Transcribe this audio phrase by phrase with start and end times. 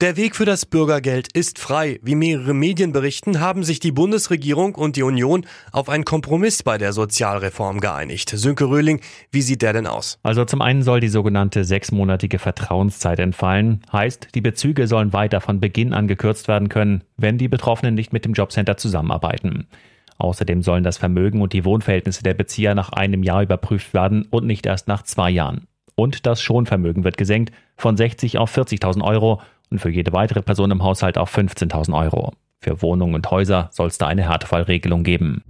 [0.00, 1.98] Der Weg für das Bürgergeld ist frei.
[2.04, 6.78] Wie mehrere Medien berichten, haben sich die Bundesregierung und die Union auf einen Kompromiss bei
[6.78, 8.30] der Sozialreform geeinigt.
[8.30, 9.00] Sönke Röhling,
[9.32, 10.20] wie sieht der denn aus?
[10.22, 13.82] Also zum einen soll die sogenannte sechsmonatige Vertrauenszeit entfallen.
[13.92, 18.12] Heißt, die Bezüge sollen weiter von Beginn an gekürzt werden können, wenn die Betroffenen nicht
[18.12, 19.66] mit dem Jobcenter zusammenarbeiten.
[20.18, 24.46] Außerdem sollen das Vermögen und die Wohnverhältnisse der Bezieher nach einem Jahr überprüft werden und
[24.46, 25.66] nicht erst nach zwei Jahren.
[25.96, 30.70] Und das Schonvermögen wird gesenkt von 60 auf 40.000 Euro und für jede weitere Person
[30.70, 32.32] im Haushalt auf 15.000 Euro.
[32.60, 35.44] Für Wohnungen und Häuser soll es da eine Härtefallregelung geben.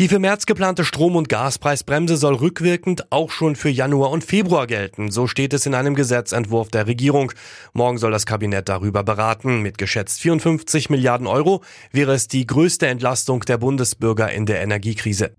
[0.00, 4.66] Die für März geplante Strom- und Gaspreisbremse soll rückwirkend auch schon für Januar und Februar
[4.66, 5.12] gelten.
[5.12, 7.30] So steht es in einem Gesetzentwurf der Regierung.
[7.74, 9.62] Morgen soll das Kabinett darüber beraten.
[9.62, 15.36] Mit geschätzt 54 Milliarden Euro wäre es die größte Entlastung der Bundesbürger in der Energiekrise.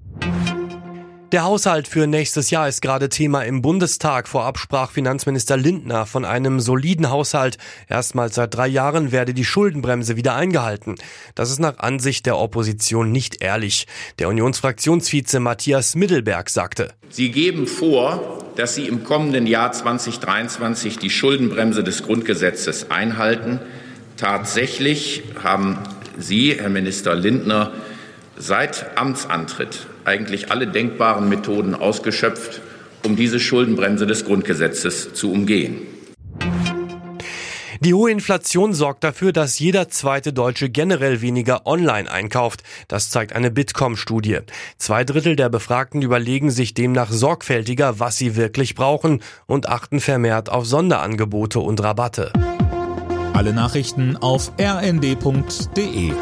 [1.32, 4.28] Der Haushalt für nächstes Jahr ist gerade Thema im Bundestag.
[4.28, 7.58] Vorab sprach Finanzminister Lindner von einem soliden Haushalt.
[7.90, 10.96] Erstmals seit drei Jahren werde die Schuldenbremse wieder eingehalten.
[11.34, 13.88] Das ist nach Ansicht der Opposition nicht ehrlich.
[14.20, 16.90] Der Unionsfraktionsvize Matthias Middelberg sagte.
[17.10, 23.60] Sie geben vor, dass Sie im kommenden Jahr 2023 die Schuldenbremse des Grundgesetzes einhalten.
[24.16, 25.80] Tatsächlich haben
[26.18, 27.72] Sie, Herr Minister Lindner,
[28.38, 32.62] seit Amtsantritt eigentlich alle denkbaren Methoden ausgeschöpft,
[33.06, 35.82] um diese Schuldenbremse des Grundgesetzes zu umgehen.
[37.82, 42.64] Die hohe Inflation sorgt dafür, dass jeder zweite Deutsche generell weniger online einkauft.
[42.88, 44.40] Das zeigt eine Bitkom-Studie.
[44.78, 50.50] Zwei Drittel der Befragten überlegen sich demnach sorgfältiger, was sie wirklich brauchen und achten vermehrt
[50.50, 52.32] auf Sonderangebote und Rabatte.
[53.34, 56.14] Alle Nachrichten auf rnd.de